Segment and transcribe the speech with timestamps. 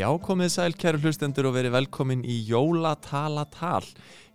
[0.00, 3.84] Já, komið sæl kæru hlustendur og verið velkomin í Jólatalatal.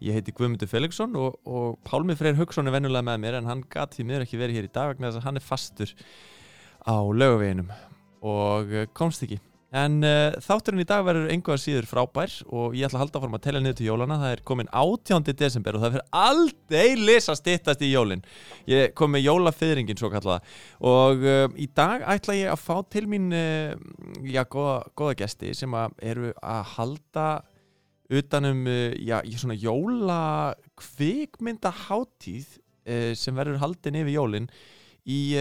[0.04, 3.64] Ég heiti Guðmundur Felixson og, og Pálmi Freyr Hugson er vennulega með mér en hann
[3.74, 5.96] gati mér ekki verið hér í dag vegna þess að hann er fastur
[6.86, 7.72] á lögaveginum
[8.22, 9.40] og eh, komst ekki.
[9.76, 13.36] En uh, þátturinn í dag verður einhverja síður frábær og ég ætla að halda fórum
[13.36, 14.18] að tella niður til jólana.
[14.22, 15.26] Það er komin 18.
[15.42, 18.24] desember og það fyrir aldeilis að styttast í jólinn.
[18.72, 20.40] Ég kom með jólafeyringin svo kallaða
[20.88, 23.76] og uh, í dag ætla ég að fá til mín uh,
[24.24, 27.28] já, góða, góða gesti sem að eru að halda
[28.16, 28.68] utanum
[29.02, 30.22] já, svona jóla
[30.80, 34.52] kvikmyndaháttíð uh, sem verður haldin yfir jólinn
[35.06, 35.36] í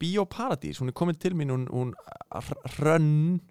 [0.00, 0.78] Bíóparadís.
[0.80, 1.90] Hún er komin til mín, hún, hún
[2.78, 3.42] Hrönn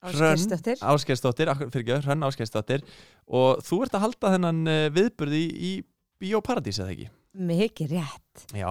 [0.00, 2.84] Ásgeirsdóttir Ásgeirsdóttir, fyrir ekki, Hrönn Ásgeirsdóttir
[3.28, 5.72] og þú ert að halda þennan uh, viðburði í
[6.20, 7.08] Bíóparadís eða ekki?
[7.50, 8.70] Mikið rétt Já,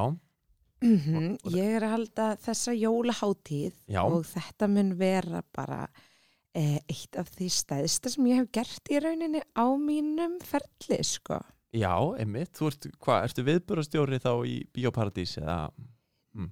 [0.82, 4.02] mm Ég er að halda þessa jólaháttíð Já.
[4.06, 5.84] og þetta mun vera bara
[6.56, 11.40] eh, eitt af því stæðsta sem ég hef gert í rauninni á mínum ferli sko.
[11.76, 15.60] já, einmitt Þú ert, hvað, ertu viðburðastjóri þá í Bíóparadís eða?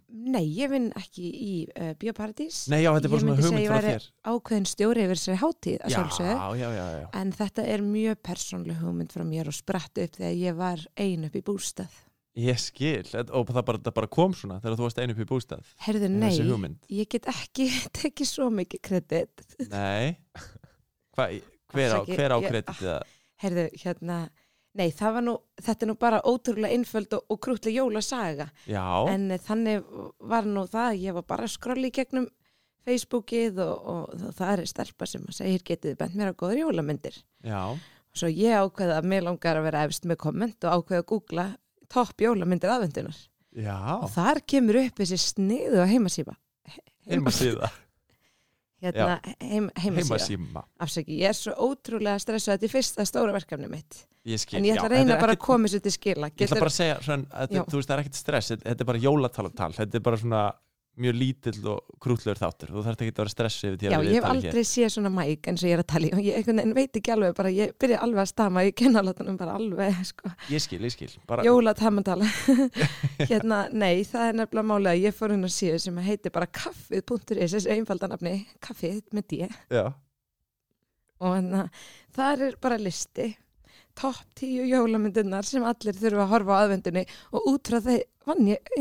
[0.07, 3.45] Nei, ég vinn ekki í uh, Bíóparadís Nei, já, þetta er bara Ég svona myndi
[3.45, 5.95] segja hugmynd ég frá væri þér ákveðin stjóri yfir háttíð að
[6.27, 10.35] Já, já, já, En þetta er mjög persónleg hugmynd frá mér og spratt upp þegar
[10.41, 12.03] ég var ein upp í bústað.
[12.37, 13.01] Ég skil,
[13.33, 16.09] og það bara, það bara kom svona þegar þú varst einu upp í bústað Herðu,
[16.13, 17.65] nei, hugmynd ég get ekki
[17.97, 19.45] tekið svo mikið kredit.
[19.71, 20.17] Nei
[21.17, 21.31] Hva,
[21.73, 23.15] hver, á, á ég- kreditið það?
[23.41, 24.17] Herðu, hérna,
[24.77, 24.91] nei,
[25.25, 28.49] nú, þetta er nú bara ótrúlega einföld og, og krútlega jólasaga.
[28.69, 29.85] Já, En eh, þannig
[30.19, 32.27] var nú það að ég var bara að skrolli gegnum
[32.87, 36.61] Facebookið og, og það er stelpa sem að segir getið þið bent mér á góður
[36.63, 37.21] jólamyndir.
[37.43, 37.61] já,
[38.17, 41.47] Svo ég ákveði að mér langar að vera efst með komment og ákveði að googla
[41.91, 43.17] topp jólamyndir aðvendunar.
[43.53, 46.37] já Og þar kemur upp þessi sniðu á heimasíma.
[47.07, 47.69] Heimasíða
[48.83, 49.71] Hérna, heim.
[49.81, 54.03] Heimasíma Afsaki, ég er svo ótrúlega stressuð þetta er fyrsta stóra verkefni mitt.
[54.27, 56.29] Ég skil, En ég ætla já, að reyna þetta bara að koma þessu til skila.
[56.29, 57.61] Ég ætla bara að segja, svona, Já.
[57.63, 60.41] þú veist, það er ekkert stress þetta þetta er bara jólatalatal, þetta er bara svona
[60.97, 62.71] mjög lítill og krútlegur þáttur.
[62.73, 65.11] Þú þarf ekki að vera stressu yfir því Já, að ég hef aldrei séð svona
[65.13, 67.53] mæk eins og ég er að tala og ég einhvern veginn veit ekki alveg bara,
[67.53, 71.45] ég byrja alveg að stama í kennalátunum bara alveg, sko, Ég skil, ég skil bara,
[71.47, 72.27] jólatamandala
[73.31, 76.49] hérna, nei, það er nefnilega málega að ég fór hún að síðu sem heitir bara
[76.59, 79.43] kaffið.is, þessi einfaldanafni kaffið með D.
[79.73, 79.85] Já,
[81.21, 81.67] og hérna,
[82.17, 83.31] það er bara listi
[83.97, 87.03] topp tíu jólamyndunar sem allir þurfa að horfa á aðvendunni
[87.33, 88.75] og út frá þeir vann ég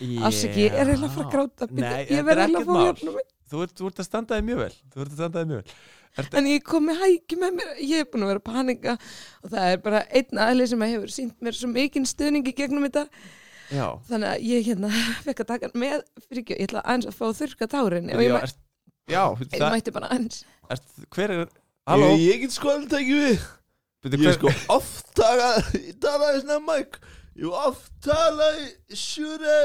[0.00, 2.46] hérna, afsaki, ég er eiginlega að fara að gráta Nei, ég þetta er verð eiginlega
[2.46, 2.86] ekkert að fá mál.
[2.86, 5.50] jörnum Þú ert, þú ert að standa þig mjög vel Þú ert að standa þig
[5.52, 5.76] mjög vel.
[6.16, 8.94] Ertu, En ég kom með hæki með mér, ég hef búin að vera að panika
[9.44, 13.02] og það er bara einn aðli sem hefur sínt mér svo mikinn stuðningi gegnum þetta.
[13.68, 14.90] Já, Þannig að ég hérna
[15.26, 18.16] fekk að taka með, fyrir ekki, ég ætla aðeins að fá að þurrka tárin og
[18.16, 18.58] já, ég, mæ, ert,
[19.12, 20.40] já ég það, mætti bara aðeins.
[20.72, 21.44] ert, hver er
[21.86, 23.44] Halló, Ég, ég get sko alveg tekið við.
[24.06, 26.58] Ég hver, sko oft talað Ég talaði svona
[27.36, 29.58] mæk Ég hef oft talaði Sjúre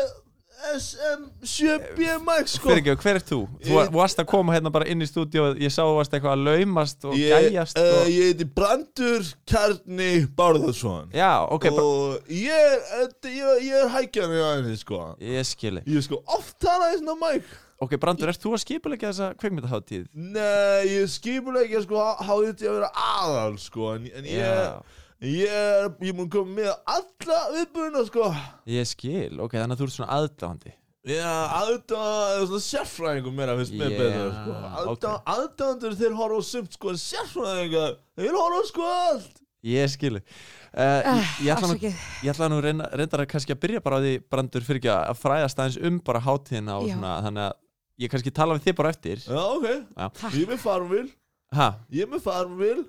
[0.62, 2.70] SM7B mæk sko.
[2.70, 3.38] Fyrir ekki, hver er þú?
[3.66, 6.36] Þú Ég- varst að koma hérna bara inn í stúdíu ég sá þú varst eitthvað
[6.36, 8.12] að laumast og Ég, gæjast uh, og...
[8.14, 14.44] ég heiti Brandur Kjarni Bárðarsson Já, ok, Og ég þetta- ég, ég er hækjan í
[14.46, 15.02] aðeins sko.
[15.22, 17.52] Ég skili Ég sko oft talaði svona mæk
[17.82, 20.04] Ok, Brandur, ert þú að skipulegja þessa kveikmyndaháttíð?
[20.14, 25.90] Nei, ég skipur ekki sko þetta að vera aðal sko En, en ég, ég er
[26.02, 28.30] Ég mun koma með alla viðbúina sko
[28.70, 33.56] ég skil, ok, þannig að þú ert svona aðdáðandi Já, aðdáðan, eða svona sérfræðingum meira
[33.58, 34.58] finnst mér Já, betra, sko.
[34.82, 39.40] Aðdáðan, aðdáðandur þeir horfa á sumt, sko, en sérfræðingar, þeir horfa á sko allt.
[39.66, 43.60] Ég skili uh, ég, ég, ætla nú, ég ætla nú reyna, reyndar að kannski að
[43.66, 46.94] byrja bara á því Brandur fyrir ekki að fræðast aðeins um bara hátíðina og Já.
[46.96, 47.58] svona, þannig að
[48.06, 49.68] ég kannski tala við þig bara eftir Já, ok.
[49.70, 50.08] Já.
[50.38, 51.04] Ég er með farmvil,
[51.52, 51.68] Ha,
[51.98, 52.80] ég er með farmvil,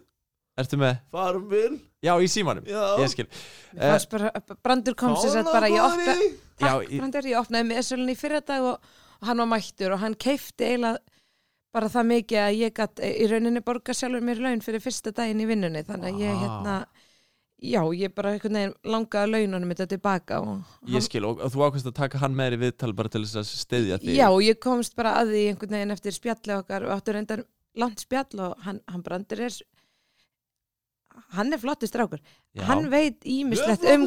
[0.60, 0.98] ertu með?
[1.14, 2.82] farmvil, Já, í símanum, já.
[3.00, 3.28] ég skil
[3.78, 4.32] fannst bara,
[4.64, 6.16] Brandur kom sér sett bara, ég opna,
[6.62, 8.90] Já, takk í- Brandur, ég opnaði með sölunni í fyrra dag og,
[9.22, 10.98] og hann var mættur og hann keifti eiginlega
[11.72, 15.40] bara það mikið að ég gætt í rauninni borga sjálfur mér laun fyrir fyrsta daginn
[15.40, 16.42] í vinnunni þannig að ég Vá.
[16.42, 16.74] hérna
[17.62, 21.64] já, ég bara einhvern veginn langaði laununum þetta tilbaka og Ég skil, og, og þú
[21.70, 24.28] ákvæmst að taka hann með þér í viðtal bara til þess að styðja þig Já,
[24.44, 27.44] ég komst bara að því einhvern veginn eftir spjalli okkar og áttur reyndar
[27.80, 29.56] langt spjall og hann, hann brandur er
[31.36, 32.20] hann er flottur strákur.
[32.54, 32.64] Já.
[32.68, 34.06] hann veit ímislegt um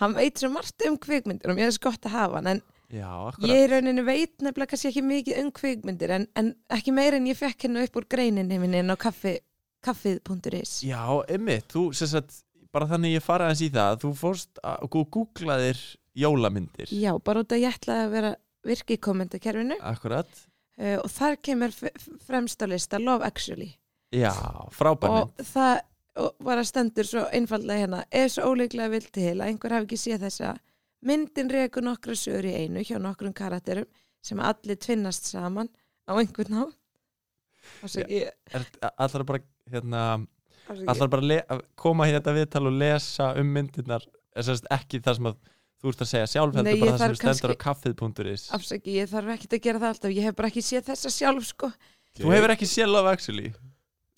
[0.00, 2.62] hann veit svo margt um kvikmyndir og mér er svo gott að hafa hann en
[2.92, 3.48] Já, akkurat.
[3.48, 7.26] ég í rauninni veit nefnilega kannski ekki mikið um kvikmyndir en, en ekki meir en
[7.30, 9.38] ég fekk hennu upp úr greininni minni inn á kaffi,
[9.86, 11.00] kaffið.is Já,
[11.32, 12.42] emmitt, þú, sem sagt,
[12.72, 15.80] bara þannig ég fara aðeins í það þú fórst að, og googlaðir
[16.16, 16.92] jólamyndir.
[16.92, 18.32] Já, bara út að ég ætlaði að vera
[18.68, 19.78] virki í kommentakerfinu.
[19.80, 20.42] Akkurat.
[20.80, 21.72] Uh, og þar kemur
[22.26, 23.72] fremst á lista Love Actually.
[24.12, 24.32] Já,
[24.76, 25.32] frábær mynd.
[25.40, 25.80] Og það
[26.20, 29.88] og var að stendur svo einfallega hérna er svo ólíklega vilt til að einhver hafi
[29.88, 30.52] ekki séð þessa?
[31.02, 33.88] Myndin rekur nokkra sögur í einu hjá nokkrum karakterum
[34.22, 35.70] sem allir tvinnast saman
[36.06, 36.68] á einhvern
[37.94, 38.64] Er,
[38.98, 39.38] allar bara,
[39.70, 40.02] hérna
[40.90, 44.04] allar bara koma í þetta viðtal og lesa um myndirnar?
[44.34, 45.36] Sérst ekki það sem að
[45.82, 48.96] þú ert að segja sjálf heldur Nei, ég bara það sem stendur á kaffið.is afsaki,
[48.98, 50.14] ég þarf ekki að gera það alltaf.
[50.16, 51.70] Ég hef bara ekki séð þessa sjálf sko.
[52.18, 53.52] Þú hefur ekki séð Love Actually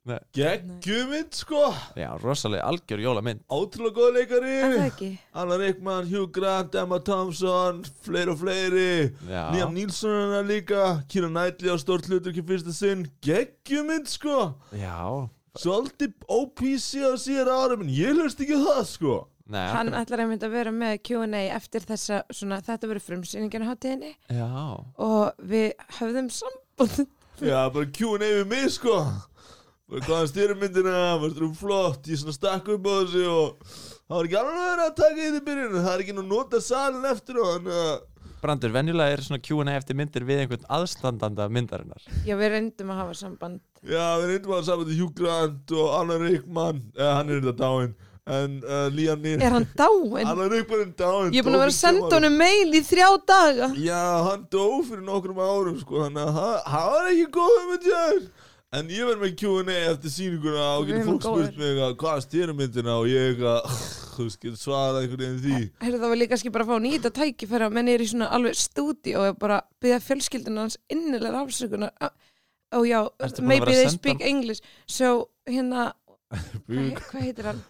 [0.04, 1.70] Geggjumynd sko.
[1.96, 3.40] Já, rosalega algjör jólamynd.
[3.48, 5.14] Ótrúlega góð leikari er?
[5.32, 8.90] Alan Rickman, Hugh Grant, Emma Thompson Fleiri og fleiri.
[9.24, 10.82] Liam Neeson er það líka.
[11.08, 13.06] Kira Knightley á stórt hlutur ekki fyrsta sinn.
[13.24, 14.52] Geggjumynd sko.
[14.76, 15.24] Já.
[15.56, 19.18] Svolítið OPC á síðar árum En ég hlust ekki á það sko.
[19.48, 23.70] Nei, hann ætlar einmitt að vera með Q&A eftir þessa, svona, þetta verður frumsýningin á
[23.72, 24.14] hátíðinni.
[24.32, 24.48] Já,
[25.04, 27.06] og við höfðum sambund
[27.44, 28.98] Já, bara Q&A við mig sko
[29.90, 30.96] hvaðan styrmyndina?
[31.22, 32.08] Varst þú flott?
[32.08, 33.68] Ég svona stakk upp á þessu Og
[34.08, 35.76] það var ekki alveg verið að taka í þetta í byrjun.
[35.84, 38.10] Það er ekki nú nota salin eftir og Þannig að
[38.44, 42.02] Brandur, venjulega er svona Q&A eftir myndir við einhvern aðstandanda myndarinnar.
[42.28, 43.62] Já, við reyndum að hafa samband.
[43.80, 46.82] Já, við reyndum að saman til Hugh Grant og Alan Rickman.
[46.92, 47.94] Eh, Hann er þetta dáinn.
[48.34, 49.46] En uh, Liam Neeson.
[49.48, 50.28] Er hann dáinn?
[50.28, 51.32] Alan Rickman er dáinn.
[51.32, 53.70] Ég er búin að vera að senda honum mail í þrjá daga.
[53.80, 56.04] Já, hann dó fyrir nokkrum árum sko.
[56.04, 58.20] Þannig að það- það var ekki góð með þér
[58.74, 62.24] En ég verð með Q&A eftir sýninguna og getur fólk spurt mig að hvað er
[62.24, 63.68] styrmyndina og ég að
[64.14, 65.60] þú veist, getur svarað einhvern veginn því.
[65.84, 68.58] Heyrðu það var líka kannski bara að fá nýta tækifæra menn er í svona alveg
[68.58, 72.14] stúdi og bara byggja fjölskylduna hans innilega afsökunar.
[72.74, 73.00] Og já,
[73.40, 74.64] maybe they speak English.
[74.90, 75.92] So hérna
[76.66, 77.60] hvað, heitir hann?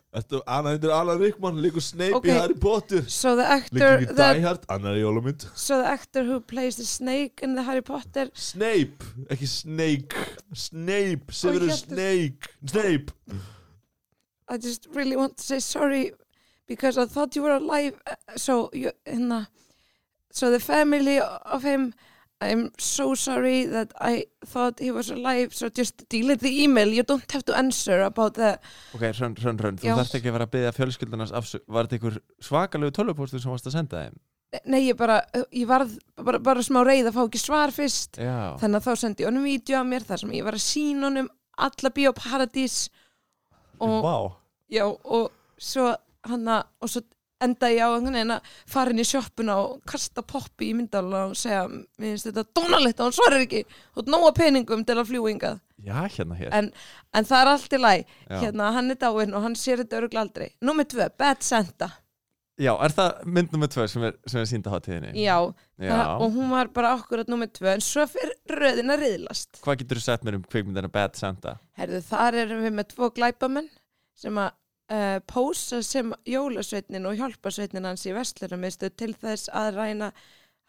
[0.46, 2.28] Anna heitir Alan Rickman, líkur Snape Ok.
[2.30, 3.04] í Harry Potter.
[3.12, 5.44] So the actor Líkur í that, Die Hard, annar í jólumynd.
[5.52, 8.30] So the actor who plays the snake in the Harry Potter.
[8.32, 10.24] Snape, ekki Snake
[10.54, 13.10] Snape, Severus hélt- Snake Snape.
[14.48, 16.12] I just really want to say sorry
[16.66, 17.94] because I thought you were alive.
[18.06, 19.46] Uh, so you, hérna
[20.30, 21.94] so the family of him
[22.40, 25.54] I'm so sorry that I thought he was alive.
[25.54, 26.88] So just delete the email.
[26.88, 28.58] You don't have to answer about the
[28.94, 31.96] Ok, hrönn, hrönn, hrönn, þú þarft ekki að vera að byggja fjölskyldunars afsök Var þetta
[32.00, 34.18] einhver svakalegu tölvupóstur sem varst að senda þeim?
[34.64, 35.20] Nei ég bara,
[35.52, 38.18] ég varð bara, bara smá reið að fá ekki svar fyrst.
[38.20, 40.64] Já, þannig að þá sendi ég honum vídeo af mér þar sem ég var að
[40.66, 41.30] sína honum
[41.68, 42.78] alla bioparadís
[43.82, 44.16] og Vá.
[44.72, 45.30] Já, og
[45.60, 45.90] svo
[46.24, 47.02] hann að, og svo
[47.44, 51.26] enda ég á einhvern veginn að fara inn í sjoppuna og kasta poppi í myndalina
[51.28, 53.64] og segja, mér finnst þetta dónalegt og hann svarar ekki,
[53.98, 56.54] og nóga peningum til að fljúa hingað, Já, hérna hér.
[56.56, 56.70] En,
[57.12, 58.38] en það er allt í læg, Já.
[58.46, 60.48] hérna, hann er dáinn og hann sér þetta öruglega aldrei.
[60.64, 61.90] Númer tvö, Bad Santa,
[62.60, 65.10] Já, er það mynd nummer tvö sem er, sem er sínda hátíðinni?
[65.18, 65.38] já,
[65.74, 65.88] Já.
[65.90, 69.58] Það, og hún var bara akkurat númer tvö, en svo fyrir röðin að riðlast.
[69.64, 71.56] Hvað getur þú sett mér um kvikmyndina Bad Santa?
[71.80, 73.70] Herðu, þar erum við með tvo glæpamenn
[74.22, 74.52] sem að
[74.94, 80.12] uh, pósa sem jólasveitnin og hjálpasveitnin hans í Vestluramistu til þess að ræna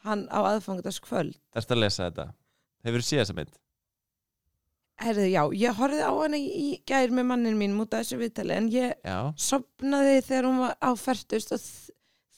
[0.05, 1.37] hann á aðfangdaskvöld.
[1.53, 2.31] Erstu að lesa þetta?
[2.85, 3.53] Hefur þú séð þessa mynd?
[5.03, 8.69] Herðu, já, ég horfði á hana í, gær með mannin mín mútið þessu viðtali en
[8.71, 11.91] ég Já sopnaði þegar hún var á færtust og þ-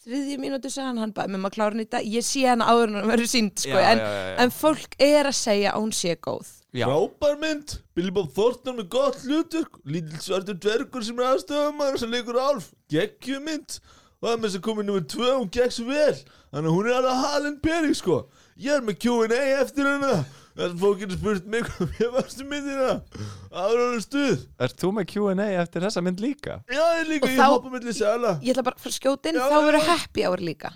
[0.08, 2.06] þriðju mínútu sagði hann, hann bæði með maður klára í dag.
[2.08, 4.38] Ég sé hana áður en hann verður sínt, sko, já, en, já, já, já.
[4.46, 6.50] en fólk er að segja að hún sé góð.
[6.78, 6.86] já.
[6.88, 12.12] Frábær mynd, Billy Bob Thornton með gott hlutverk Lítill svartur dvergur sem er aðstöðumar sem
[12.16, 13.78] leikur Alf, geggjumynd
[14.18, 16.74] og það er með þess að komið nummer tvö hún gegg svo vel þannig að
[16.74, 18.16] hún er alveg halinn pening sko
[18.58, 20.14] ég er með Q&A eftir hana
[20.58, 22.90] þess að fólk getur spurt mig hvað mér varstu myndina
[23.64, 24.44] aðra stuð.
[24.68, 26.60] Ert þú með Q&A eftir þessa mynd líka?
[26.68, 29.32] já ég líka, Og ég hoppa milli sæla ég ætla bara að fara að skjóta
[29.32, 30.74] inn, Já, þá verður happy hour líka.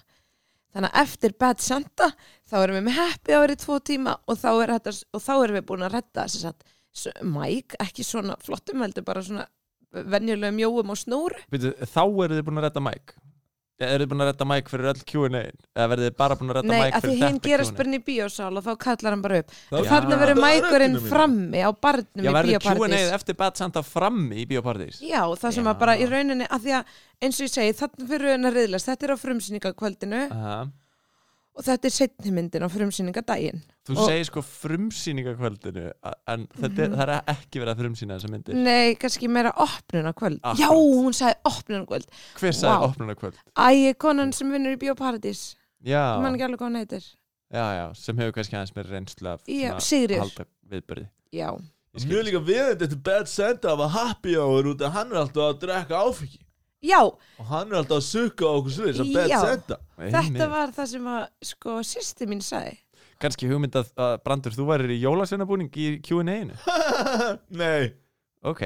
[0.71, 2.11] Þannig að eftir Bad Santa
[2.47, 5.33] þá erum við með happy hour í tvo tíma og þá, er þetta, og þá
[5.41, 9.47] erum við búin að redda þess að Mike, ekki svona flottum heldur bara svona
[9.91, 13.15] venjulegum mjóum og snúr Byrju, þá eru þið búin að redda Mike
[13.81, 16.57] Eru þið búin að redda Mike fyrir öll Q&A eða verðið þið bara búin að
[16.59, 18.71] redda Nei, Mike að því fyrir hinn þetta gerast Q&A inn í bíósál og þá
[18.85, 19.55] kallar hann bara upp.
[19.71, 19.81] Já.
[19.91, 24.41] þarna verður mækurinn frammi á barnum Já, í verður Q&A bíópartís eftir Bad Santa frammi
[24.43, 25.71] í bíópartís Já, það sem Já.
[25.73, 28.55] að bara í rauninni að því að eins og ég segi, þarna fyrir rauninni að
[28.57, 28.87] riðlast.
[28.89, 30.21] Þetta er á frumsýningakvöldinu.
[30.33, 30.55] Aha.
[31.61, 33.61] Og þetta er setni myndin á frumsýningadaginn.
[33.85, 35.91] Þú Og- segir sko frumsýningakvöldinu
[36.27, 36.95] en þetta, Mhm.
[36.97, 38.55] það er ekki verið að frumsýna þessa myndir.
[38.55, 40.39] Nei, kannski meira opnunarkvöld.
[40.41, 40.57] Akkurat.
[40.59, 42.07] Já, hún sagði opnunarkvöld.
[42.39, 42.87] Hver sagði Vá.
[42.89, 43.35] opnunarkvöld?
[43.57, 47.03] Æ, konan sem vinnur í Bíóparadís Já, Ég man ekki alveg hvað hún heitir.
[47.53, 49.71] Já, já, sem hefur kannski aðeins meira reynslu af Já,
[50.19, 51.57] halda viðbörði Já,
[51.95, 55.55] mjög líka við þetta Bad Santa að hafa happy hour út að hann er alltaf
[55.55, 56.39] að drekka áfengi
[56.81, 59.39] já og hann er alltaf að sukka á okkur Bad Já.
[59.41, 60.15] Santa Einmitt.
[60.17, 62.77] þetta var það sem að sko sýsti mín sagði
[63.21, 66.57] kannski hugmynd að, að Brandur, þú værir í jólasveinabúning í Q&A-inu
[67.61, 67.91] Nei
[68.41, 68.63] ok,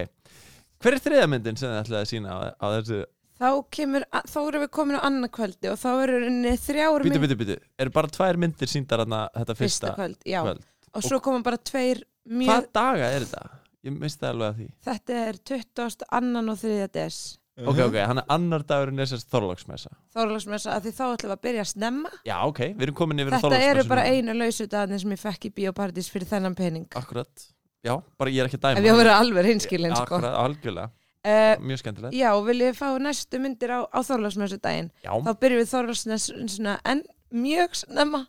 [0.80, 3.04] hver er þriða myndin sem þið ætlaði að sína á, á þessu
[3.36, 7.20] Þá kemur, þá erum við komin á annað kvöldi og þá eru henni þrjár Býtu,
[7.20, 10.40] mynd býtu, býtu, eru bara tvær myndir síndar þarna þetta fyrsta fyrsta kvöld, já.
[10.46, 10.64] kvöld
[10.96, 12.00] Og svo koma bara tveir
[12.32, 13.42] mjög, Hvað daga er þetta?
[13.86, 16.06] Ég misti alveg að því þetta er 20.
[16.22, 16.88] annan og 3.
[16.96, 17.20] des.
[17.56, 21.36] Ok, ok, hann er annar dagurinn er sérst Þorlagsmessa Þorlagsmessa, að því þá ætlum við
[21.38, 22.10] að byrja að snemma.
[22.28, 25.52] Já, ok, við erum komin yfir Þetta eru bara einu lausudagarnir sem ég fekk í
[25.62, 26.90] Bíóparadís fyrir þennan pening.
[27.00, 27.48] Akkurat,
[27.86, 30.20] já, bara ég er ekki að dæma Ef ég vera alveg hinskilin, sko.
[30.20, 30.92] Akkurat, algjörlega,
[31.26, 34.92] Uh, mjög skemmtilegt já, vil ég fá næstu myndir á, á Þorlagsmessu daginn.
[35.02, 37.02] Já, Þá byrjum við Þorlagsmessuna en
[37.34, 38.20] mjög snemma.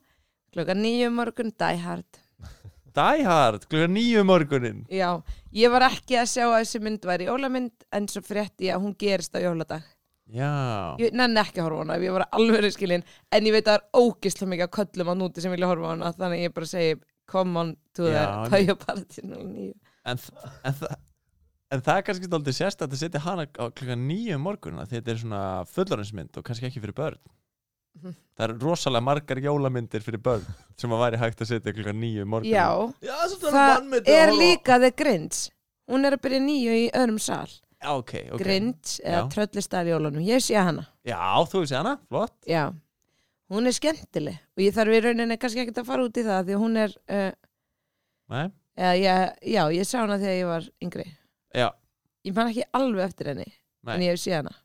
[0.57, 2.09] Klukka nýju morgun, Die Hard.
[2.97, 5.11] Die Hard, klukka nýju um morgunin Já,
[5.53, 8.87] ég var ekki að sjá að þessi mynd væri jólamynd en svo frétti ég að
[8.87, 9.85] hún gerist á jóladag.
[10.27, 10.49] Já,
[10.99, 13.77] Ég nenni ekki að horfa á hana ég var alveg skilin en ég veit að
[13.77, 16.55] það er ógislega mikið að köllum á núti sem vilja horfa á hana þannig ég
[16.57, 16.97] bara segi
[17.31, 18.25] come on to the
[20.07, 20.97] en, þ- en, þa-
[21.75, 24.99] en það er kannski stoltið sérst að setja hana á klukka nýju um morgunina því
[25.01, 27.19] þetta er svona fullorinsmynd og kannski ekki fyrir börn.
[28.37, 30.45] Það er rosalega margar jólamyndir fyrir börn
[30.77, 32.67] sem að væri hægt að setja klukka nýju um morgunina Já,
[33.09, 33.15] Já,
[33.47, 35.47] það er líka The Grinch.
[35.87, 37.47] Hún er að byrja nýju í öðrum sal.
[37.77, 38.43] Já, ok, ok.
[38.43, 39.29] Grinch eða Já.
[39.33, 40.85] Tröllistar jólunum, ég sé hana.
[41.07, 42.35] Já, þú veist hana, flott.
[42.51, 42.65] Já,
[43.53, 44.39] hún er skemmtileg.
[44.57, 46.97] Og ég þarf í rauninni kannski ekkert að fara út í það því hún er
[47.07, 47.33] uh,
[48.35, 48.47] Nei?
[48.77, 51.07] eða, já, ég sá hana þegar ég var yngri.
[51.57, 51.69] Já,
[52.27, 53.95] ég man ekki alveg eftir henni Nei.
[53.95, 54.57] en ég sé hana.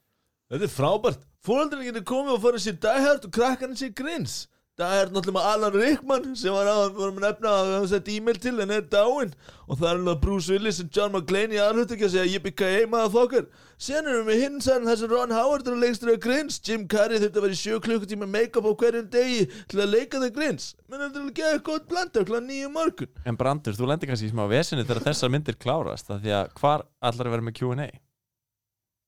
[0.52, 3.88] Þetta er frábært Fóröldurinn getur komið og fara að sé Die Hard og krakkarinn sé
[3.98, 4.34] Grins.
[4.78, 8.10] Die Hard náttúrulega með Alan Rickman sem var að vorum að nefna að höfum sett
[8.14, 9.32] e-mail til en er dáinn.
[9.66, 12.86] Og það er alveg Bruce Willis og John McClane í aðhlut ekki að segja yippee-ki-yay
[12.92, 13.48] motherfucker
[13.82, 16.60] Sen erum við hinn sann þess að Ron Howard er að leikstur af Grins.
[16.62, 20.22] Jim Carrey þurfti að vera í sjö klukkutíma make-up á hverjum degi til að leika
[20.22, 20.68] þig Grins.
[20.86, 23.10] Menn þetta er alveg geða gott blanda kláð nýju morgun.
[23.26, 26.56] En Brandur, þú lendir kannski í smá vesinu þegar þessar myndir klárast af því að
[26.62, 27.90] hvar allar að vera með Q&A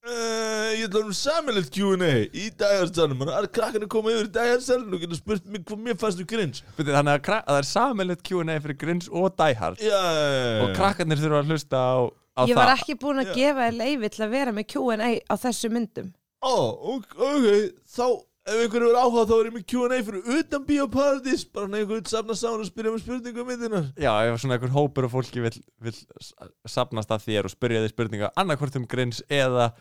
[0.05, 4.93] Uh, ég ætla um samilegt Q&A í dæjarsalunum Það er krakkarnir koma yfir í dæjarsalunum
[4.93, 7.67] og getur spurt mig hvað mér fannst um Grins Byrju, Þannig að, að það er
[7.71, 9.81] samilegt Q&A fyrir Grins og Hard.
[9.81, 11.95] Já, já, já, og krakkarnir þurfa að hlusta á,
[12.37, 12.59] á ég það.
[12.61, 13.33] var ekki búin að Já.
[13.39, 16.13] gefa þér leifi til að vera með Q&A á þessu myndum.
[16.45, 16.53] Ó,
[16.93, 17.49] ok, ok,
[17.97, 18.05] þá
[18.45, 21.47] ef einhverju er áhuga þá er ég með Q&A fyrir utan Bíóparadís.
[21.49, 24.75] Bara hann einhvern safna saman og spyrja með spurningum um myndinar Já, ef svona einhver
[24.77, 26.35] hópur og fólki vill, vill s-
[26.69, 29.71] safnast að þér og spyrja þig spurninga annarkvort um Grins eða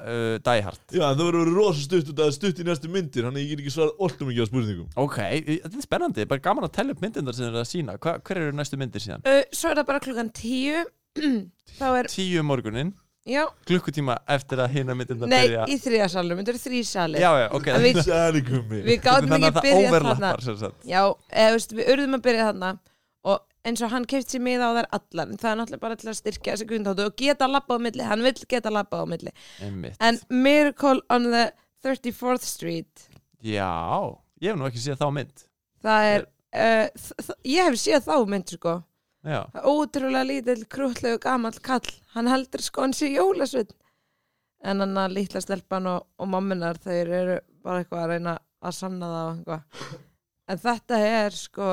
[0.00, 0.80] uh, Die Hard.
[0.92, 3.50] Já, það verður rosa stutt og það er stutt í næstu myndir þannig að ég
[3.54, 4.90] get ekki svarað alltum mikið á spurningum.
[5.06, 7.96] Ok, þetta er spennandi, bara gaman að tella upp myndindar sem þeir eru að sína
[8.02, 9.24] Hva, Hver eru næstu myndir síðan?
[9.26, 10.84] uh, svo er það bara klukkan tíu.
[11.80, 12.90] Þá er, Tíu um morgunin,
[13.26, 15.64] já, klukkutíma eftir að hina myndindar nei, byrja.
[15.72, 17.66] í þriðasalum þetta eru þrý salir Já, já, ok.
[17.72, 20.12] En við- Sæli gummi við gáðum Þannig ekki að það byrjað þarna.
[20.12, 20.84] overlappar sem sagt.
[20.86, 21.00] Já,
[21.32, 22.70] eða, þú veist, við urðum að byrja þarna.
[23.26, 25.32] Og eins og hann keift sér miða á þær allar.
[25.40, 28.22] Það er náttúrulega bara til að styrkja þessi grundáttu og geta labbað á milli, hann
[28.26, 29.32] vill geta labbað á milli.
[29.66, 29.96] Einmitt.
[30.00, 31.44] en Miracle on the
[31.84, 33.06] 34th Street.
[33.42, 33.70] Já,
[34.42, 35.44] ég hef nú ekki séð þá mynd.
[35.86, 36.86] Það er uh,
[37.26, 38.76] þ- ég hef séð þá mynd sko.
[39.26, 41.90] Já, Það er ótrúlega lítill krútlegu gamall kall.
[42.14, 43.72] Hann heldur sko hann sé jólasvinn
[44.66, 47.34] en hann að lítla stelpan og, og mamminar þeir eru
[47.66, 49.98] bara eitthvað að reyna að sanna það og eitthvað.
[50.46, 51.68] En þetta er sko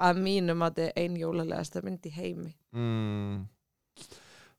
[0.00, 2.54] að mínum að þetta er ein jólalegasta mynd í heimi.
[2.76, 3.46] Mm.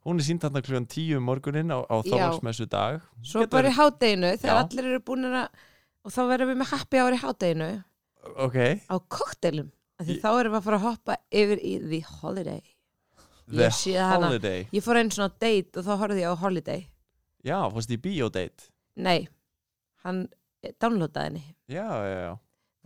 [0.07, 2.11] Hún er sínt hann klukkan tíu um morgunin á, á Já.
[2.13, 3.01] þólagsmessu dag.
[3.21, 4.63] Svo Getur- bara í hádeginu þegar Já.
[4.63, 5.49] allir eru búin að
[6.07, 7.83] og þá verðum við með happy hour í hádeginu.
[8.37, 12.61] Ok, á koktelum því þá erum við að fara að hoppa yfir í The Holiday.
[13.47, 14.27] The Ég sé hana.
[14.27, 14.67] Holiday.
[14.73, 16.87] Ég fór einn svona date og þá horfði ég á Holiday.
[17.43, 19.27] Já, fórst í biodate nei,
[20.03, 20.27] hann
[20.81, 21.43] downloadaði henni.
[21.69, 22.33] Já, já, já.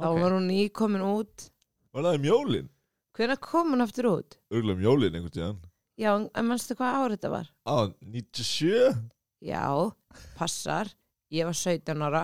[0.01, 0.19] Þá Ok.
[0.21, 1.49] var hún nýkomin út
[1.91, 2.67] Var það um jólinn?
[3.17, 4.37] Hvernig kom hann aftur út?
[4.53, 5.57] Örgulega um jólinn einhvern tíðan.
[5.99, 7.49] Já, en mannstu hvað árið þetta var?
[7.67, 9.01] Á, 97?
[9.43, 9.65] Já,
[10.37, 10.93] passar.
[11.35, 12.21] Ég var 17 ára.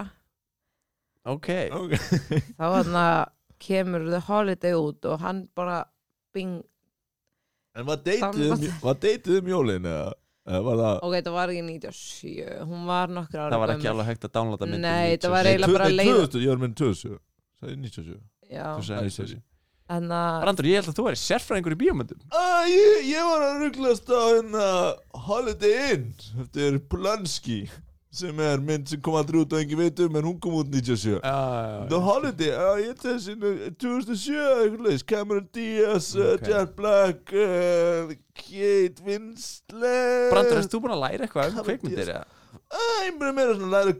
[1.27, 1.49] Ok.
[1.81, 2.39] okay.
[2.55, 3.19] Þá var hann að
[3.67, 5.81] kemur The Holiday út og hann bara
[6.35, 6.61] bing.
[7.75, 10.15] En hvað deytið um, um jólinn eða?
[10.47, 10.81] Það...
[11.03, 14.31] Ok, það var ekki 97 Hún var nokkur ára Það var ekki alveg hægt að
[14.37, 17.17] downloada myndið Nei, það var eiginlega bara leið Ég var myndið 2007
[17.59, 18.15] Það er 97
[18.47, 19.41] Já 2007
[19.87, 20.21] Enna...
[20.43, 24.09] Brandur, ég held að þú væri sérfræðingur í bíomöndum uh, ég, ég var að rugglast
[24.11, 24.69] á hérna
[25.27, 26.09] Holiday Inn.
[26.43, 27.61] Eftir Polanski
[28.17, 30.69] sem er mynd sem kom aldrei út og engin veit um en hún kom út
[30.71, 33.45] 97 uh, The Holiday, uh, ég tegði sín
[33.83, 36.53] 2007, Cameron Diaz eh, okay.
[36.53, 40.31] Jack Black eh, Kate Winslet.
[40.33, 42.25] Brandur, erst þú búin að læra eitthvað um kveikmyndir eða?
[42.67, 43.91] Ég er meira svona að læra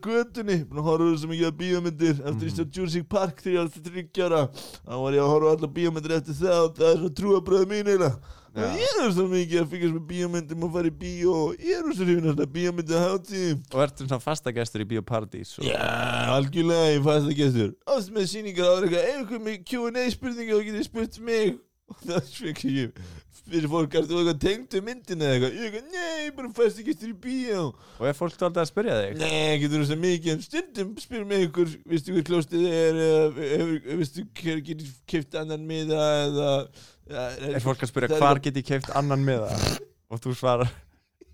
[0.68, 2.18] að horfa svo mikið á bíómyndir.
[2.20, 5.54] Eftir ég stóð Jurassic Park þegar ég var þryggjara Þá var ég að horfa á
[5.56, 8.34] alla bíómyndir eftir það og Það er svo trúabröð mín eiginlega.
[8.58, 8.66] Já.
[8.74, 12.08] Ég er svo mikið að fylgjast með bíómyndum og fara í bíó Ég er svo
[12.08, 15.68] hrifin að bíómyndu hátíðum Og ertu svona fastagestur í Bíóparadís og...
[15.68, 15.78] Já,
[16.34, 20.58] algjörlega, ég fannst það gestur Oft með sýningar á eitthvað Ef ykkur með Q&A spurningar
[20.58, 21.54] og getið spurt mig
[21.88, 23.02] Og það fekk ég
[23.48, 26.82] Fyrir fólk að þú eitthvað tengdu myndina eða eitthvað Ég eitthvað, nei, er bara fæst
[26.84, 27.62] gestur í bíó
[28.02, 29.14] Og er fólk alltaf að spyrja þig?
[29.22, 33.00] Nei, getur þú svo mikið En stundum spyr mig ykkur Vistu hver klóstið er
[34.02, 36.50] Vistu hver getur keift annan miða Eða
[37.54, 39.48] Er fólk að spyrja er hvar bara- get ég keift annan miða?
[40.12, 40.68] Og þú svarar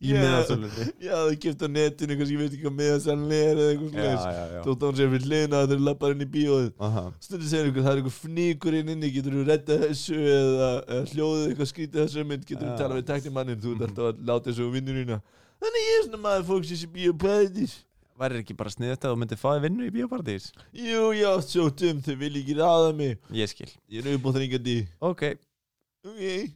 [0.04, 0.20] í Já.
[0.22, 4.04] miðasölunni Já, það á netinu Kannski veit ekki hvað miða sannlega er Eða eitthvað Já,
[4.04, 7.04] slags já, já Þótt án sér fyrir hliðina Þegar þú lappar inn í bíóið Aha.
[7.24, 10.70] Stundu segir ykkur, það er ykkur fníkur inn inni, getur þú redda þessu eða,
[11.14, 12.78] hljóðið eitthvað skrítið þessu mynd, getur þú Já.
[12.84, 15.20] talað við teknimannin, þú ert alltaf að láta þessu vinnurina.
[15.64, 17.76] Þannig ég er svona maður fólksins í bíópæðis.
[18.20, 20.52] Væri ekki bara sniðut að þú myndir fáið vinnu í Bíóparadís?
[20.78, 23.16] Jú, átt svo dum, þau vil ekki ráða mig.
[23.34, 24.76] Ég skil Ég er uppáþringandi.
[25.02, 25.24] Ok
[26.04, 26.54] Ok.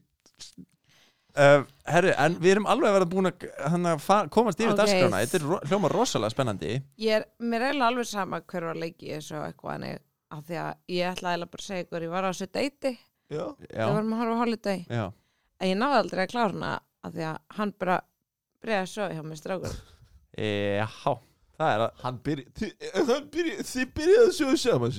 [1.37, 3.45] Uh, Herru, en við erum alveg að vera búin að
[4.33, 4.79] komast yfir Ok.
[4.79, 4.81] okay.
[4.81, 8.75] dagskrána Þetta er ro hljóma rosalega spennandi Ég er, mér er alveg sama hver var
[8.75, 9.87] að leiki þessu og eitthvað
[10.27, 12.91] af því að ég ætlaði eiginlega bara að segja ykkur ég var á þessu deiti,
[13.27, 13.43] Já.
[13.71, 15.05] Já, við vorum að horfa á holiday já
[15.57, 16.73] en ég náði aldrei að klára hana
[17.07, 17.97] af því að hann bara
[18.63, 19.77] bregði svo hjá mér strákur
[20.37, 20.85] Já,
[21.57, 24.97] það er að Hann byrja, þið, hann byrja, þið byrjaði að sjóðu saman.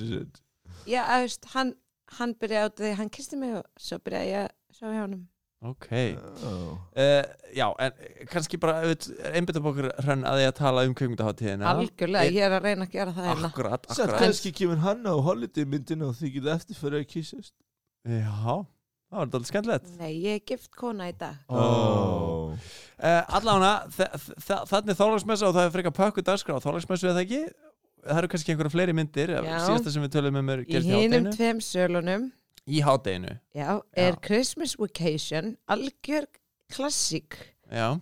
[0.89, 1.73] Já, að veist, hann,
[2.17, 5.21] hann byrjaði á því hann kisti mig og svo byrjaði ég að sjá hjá honum
[5.59, 5.87] Ok.
[5.91, 6.47] Já.
[6.95, 7.91] uh, Já, en
[8.31, 8.93] kannski bara
[9.33, 12.93] einbyttum okkur hrann að ég að tala um kveikmyndaháttíðina Algjörlega, ég er að reyna að
[12.93, 13.49] gera það hérna.
[13.49, 14.15] Akkurat, akkurat.
[14.21, 17.55] kannski kemur hann á holiday myndina og þið getur eftir fyrir að kýsast.
[18.07, 19.91] Já, það var þetta skemmtilegt.
[19.99, 21.41] Nei, ég er gift kona í dag.
[21.51, 22.55] Ó.
[22.55, 26.61] Uh, allána, þannig þálagsmessa og það er frekar pökku dagskrá.
[26.63, 27.43] Þálagsmessu eða ekki?
[27.99, 29.43] Það eru kannski einhverja fleiri myndir Já.
[29.65, 32.29] síðasta sem við tölum um er Í hinum tveim sölunum
[32.69, 33.81] í hátteginu, Já, Já.
[34.05, 36.27] er Christmas Vacation algjör
[36.73, 37.35] klassík.
[37.71, 37.99] Já.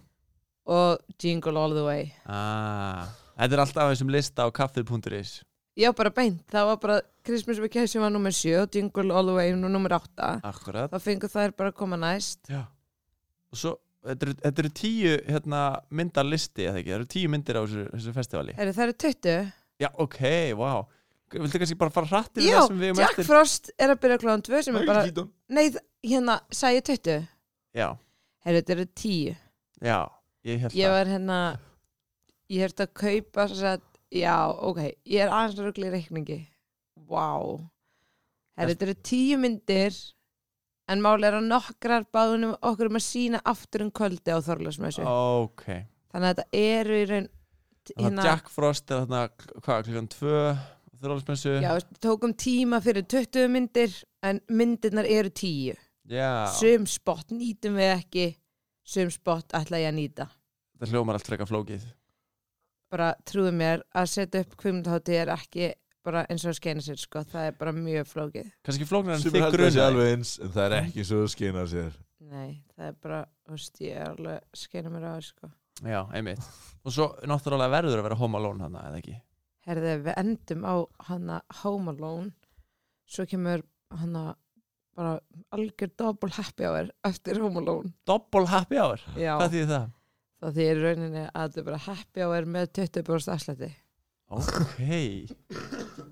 [0.67, 2.10] Og Jingle All The Way.
[2.27, 3.08] Ah,
[3.39, 5.38] þetta er alltaf þessum lista á kaffið.is
[5.77, 9.36] Já, bara beint, það var bara Christmas Vacation var nummer 7 og Jingle All The
[9.38, 10.91] Way var nummer 8 akkurat.
[10.91, 12.39] Þá fengur þær bara að koma næst.
[12.49, 12.63] Já.
[13.53, 15.62] og svo, þetta eru, þetta eru tíu hérna,
[15.93, 18.56] myndar listi, eða ekki, það eru tíu myndir á þessu, þessu festivali.
[18.58, 19.51] Heru, Það eru 20
[19.86, 20.19] já, ok,
[20.58, 20.88] wow
[21.33, 23.27] viltu kannski bara fara hratt yfir það sem við um Jack eftir?
[23.27, 25.31] Frost er að byrja kláðan 2 sem er bara Keaton.
[25.49, 27.17] Nei, þ- hérna, sæði töttu
[27.75, 27.87] já,
[28.45, 29.35] Herru, þetta eru tíu.
[29.83, 29.97] Já,
[30.47, 30.93] ég held Ég það.
[30.97, 31.39] var hérna
[32.49, 33.81] Ég hefði að kaupa svo að
[34.15, 36.37] Já, ok, ég er aðeins að rugla í reikningi.
[36.95, 37.25] Vá.
[37.35, 37.57] Wow.
[38.55, 39.97] Herru, þetta eru tíu myndir
[40.87, 45.03] En máli er að nokkrar báðunum okkur um að sína aftur um kvöldi á Þorlásmessu
[45.03, 45.65] ok,
[46.13, 49.83] þannig að þetta eru í raun t- þannig að hérna- Jack Frost er þarna hvað,
[49.89, 50.57] klukkan 2
[51.01, 51.71] Þrólsmessu Já,
[52.03, 53.93] tókum tíma fyrir 20 myndir
[54.25, 56.47] en myndirnar eru 10 Já.
[56.55, 58.27] Sum spott nýtum við ekki
[58.88, 60.25] Sum spott ætla ég að nýta.
[60.79, 61.83] Það hljómar allt freka flókið.
[62.88, 65.73] Bara trúðu mér að setja upp kvimundhátti er ekki
[66.07, 68.47] bara eins og að skeina sér sko, það er bara mjög flókið.
[68.63, 71.19] Kanski flóknar en Sumir þig heldur þessi grunna alveg eins en það er ekki svo
[71.25, 71.97] að skina sér.
[72.27, 75.51] Nei, það er bara, þú veist, ég er alveg að skeina mér á það sko.
[75.83, 76.51] Já, einmitt.
[76.88, 79.17] Og svo náttúrulega verður að vera home alone hann, eða ekki?
[79.67, 80.75] Herði, við endum á
[81.10, 82.32] hana Home Alone.
[83.08, 83.63] Svo kemur
[83.95, 84.30] hana
[84.97, 85.17] bara
[85.53, 87.93] algjör double happy hour eftir Home Alone.
[88.08, 89.89] Double happy hour, já, hvað þýðir það?
[90.41, 93.69] það því er rauninni að þetta er bara happy hour með 20% afslætti.
[94.27, 94.80] Ok.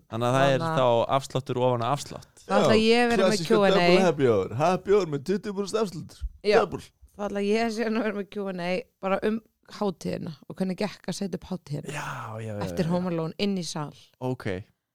[0.06, 0.86] Þannig að það er þá
[1.18, 2.44] afsláttur ofan að afslátt.
[2.46, 4.54] Þá ætla ég að vera með Klassíska double Q&A happy hour.
[4.62, 6.16] Happy hour með 20% afslut
[6.46, 6.60] Já.
[6.62, 6.86] Double.
[7.16, 8.70] Þá ætla ég að vera með Q&A
[9.04, 9.42] bara um
[9.74, 12.08] hátíðina og hvernig gekk að setja upp hátíðina já,
[12.40, 12.90] já, já, eftir.
[12.92, 13.94] Home Alone inn í sal?
[14.24, 14.48] Ok,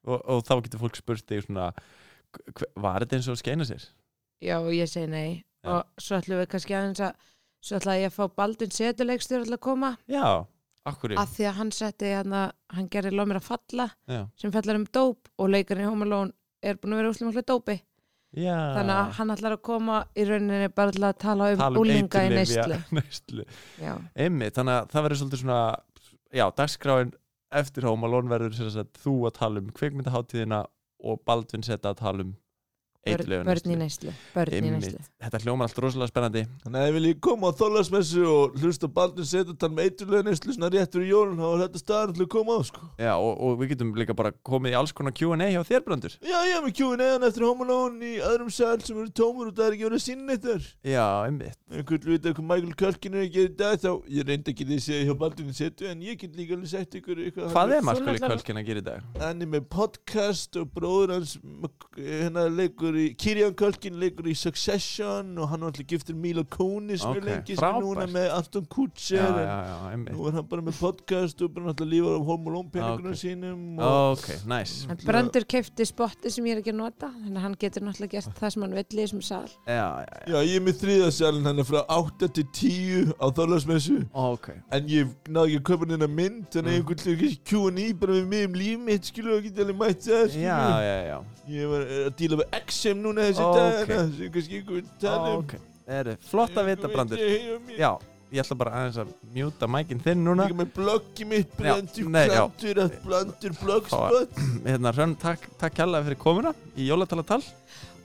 [0.07, 1.71] og, og þá getur fólk spurt þig svona
[2.79, 3.89] var þetta eins og að skeina sér?
[4.41, 5.43] já ég segi nei.
[5.67, 7.27] Og svo ætlum við kannski aðeins að
[7.61, 9.91] svo ætla ég að fá Baldun setuleikstur að koma.
[10.09, 10.47] Já,
[10.89, 13.87] akkur að því að hann setti hann hann gerði loð mér að falla
[14.39, 17.43] sem fellar um dóp og leikarinn í Home Alone er búin að vera úslega miklu
[17.51, 17.77] dópi
[18.35, 18.57] já.
[18.77, 21.81] Þannig að hann ætlar að koma í rauninni bara til að tala um, Tala um
[21.83, 23.45] úlinga í neyslu.
[24.25, 25.61] Einmitt, þannig að það verður svolítið svona
[26.31, 27.15] já, dagskráin
[27.61, 30.63] eftir Home Alone verður þú að tala um kvikmyndaháttíðina
[31.01, 32.35] og Baldvin setja að tala um
[33.01, 34.83] börn í neyslu börn í Einmitt.
[34.85, 34.99] neyslu.
[35.23, 36.43] Þetta hljómar allt rosalega spennandi.
[36.63, 40.53] Þannig að ef viljið koma á þólasmessu og hlusta Baldur setja þann með eiturlega neyslu
[40.53, 42.81] svona rétt fyrir jólun þá er þetta staðar til að koma á sko.
[43.01, 46.13] Já, og, og við getum líka bara komið í alls konar Q&A hjá þér brandur.
[46.21, 49.65] Já, ég hef með Q&A-an eftir Homolón í öðrum sal sem eru tómur og það
[49.65, 50.55] er ekki verið að sinna þetta
[50.91, 51.57] Já, einmitt.
[51.71, 54.67] Einhvern vil vita hvað Michael Culkin er að gera í dag þá ég reynda ekki
[54.69, 57.49] því að segja hjá Baldurinn setu en ég get líka alveg sagt ykkur eitthvað.
[57.55, 59.01] Hvað er náttúrulega- Kölkin að gera í dag?
[62.91, 66.15] Hann er með leikur í Kirjan Culkin leikur í Succession og hann var alltaf giftur
[66.15, 67.83] Mila Kunis Ok, mjög lengi sem er frábært.
[67.85, 70.13] núna með Anton Já, Kutcher já, já, einmitt.
[70.15, 73.21] nú er hann bara með podcast og bara alltaf lífar á Homolón peningunum Ok.
[73.21, 74.87] sínum og Ok, nice.
[74.89, 78.11] En Brandur keipti spotti sem ég er ekki að nota þannig að hann getur náttúrulega
[78.17, 79.47] gert það sem hann vill í þessum sal.
[79.67, 80.33] Já, já, já.
[80.33, 84.87] Já, ég er með þriðasalinn hann er frá 8 til 10 á Þorlarsmessu Ok, En
[84.87, 86.81] ég náði ekki að köpa hennar mynd Þannig að Mm.
[86.81, 90.27] einhvern veginn Q&A bara með mig um líf mitt Skilur og geta alveg mætt það
[90.29, 91.17] skilur já, já, já.
[91.51, 92.49] Ég var að díla við
[92.81, 95.53] XM núna þessi Ó, dagana Sem kannski einhver vil tala um Ok,
[95.87, 97.21] er flott að vita brandur.
[97.77, 97.91] Já,
[98.31, 100.45] ég ætla bara aðeins að mjúta mækinn þinn núna.
[100.49, 102.41] Líka með bloggi mitt Já, Brandur, nei, já.
[102.47, 104.37] brandur, að brandur blogspot
[104.69, 107.41] Hérna, Hrönn, takk, takk kærlega fyrir komuna í jólatalatal.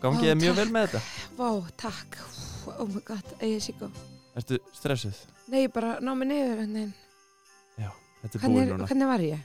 [0.03, 1.05] Gangið Ó, þið mjög vel með þetta.
[1.39, 1.49] Vá,
[1.81, 2.19] takk.
[2.77, 3.95] Oh my god, ég sé góð
[4.37, 5.21] Ertu stressuð?
[5.53, 6.75] Nei, bara ná mig niður en
[7.79, 7.93] Já,
[8.25, 8.89] þetta er búið núna.
[8.91, 9.45] hvernig var ég?